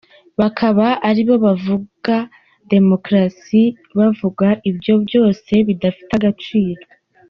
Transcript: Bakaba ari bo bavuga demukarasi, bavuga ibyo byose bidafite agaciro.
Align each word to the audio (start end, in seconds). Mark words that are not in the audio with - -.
Bakaba 0.39 0.87
ari 1.09 1.21
bo 1.27 1.35
bavuga 1.45 2.15
demukarasi, 2.71 3.63
bavuga 3.97 4.47
ibyo 4.69 4.93
byose 5.05 5.51
bidafite 5.67 6.11
agaciro. 6.19 6.83